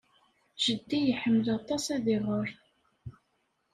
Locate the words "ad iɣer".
1.95-2.49